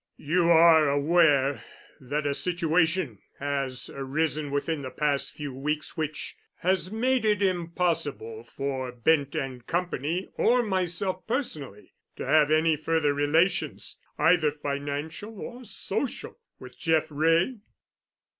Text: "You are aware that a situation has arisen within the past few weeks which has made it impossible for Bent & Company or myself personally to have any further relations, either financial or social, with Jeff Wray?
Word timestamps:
"You 0.17 0.49
are 0.49 0.89
aware 0.89 1.63
that 1.99 2.25
a 2.25 2.33
situation 2.33 3.19
has 3.37 3.87
arisen 3.93 4.49
within 4.49 4.81
the 4.81 4.89
past 4.89 5.31
few 5.31 5.53
weeks 5.53 5.95
which 5.95 6.35
has 6.61 6.91
made 6.91 7.23
it 7.23 7.39
impossible 7.43 8.43
for 8.43 8.91
Bent 8.91 9.35
& 9.67 9.67
Company 9.67 10.31
or 10.33 10.63
myself 10.63 11.27
personally 11.27 11.93
to 12.15 12.25
have 12.25 12.49
any 12.49 12.75
further 12.75 13.13
relations, 13.13 13.97
either 14.17 14.49
financial 14.49 15.39
or 15.39 15.63
social, 15.65 16.39
with 16.57 16.79
Jeff 16.79 17.05
Wray? 17.11 17.57